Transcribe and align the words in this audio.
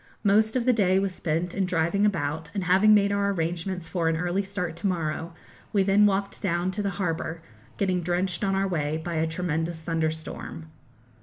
Most 0.23 0.55
of 0.55 0.65
the 0.65 0.73
day 0.73 0.97
was 0.97 1.13
spent 1.13 1.53
in 1.53 1.67
driving 1.67 2.07
about, 2.07 2.49
and 2.55 2.63
having 2.63 2.95
made 2.95 3.11
our 3.11 3.31
arrangements 3.31 3.87
for 3.87 4.09
an 4.09 4.17
early 4.17 4.41
start 4.41 4.75
to 4.77 4.87
morrow, 4.87 5.31
we 5.73 5.83
then 5.83 6.07
walked 6.07 6.41
down 6.41 6.71
to 6.71 6.81
the 6.81 6.89
harbour, 6.97 7.39
getting 7.77 8.01
drenched 8.01 8.43
on 8.43 8.55
our 8.55 8.67
way 8.67 8.97
by 8.97 9.13
a 9.13 9.27
tremendous 9.27 9.83
thunderstorm. 9.83 10.71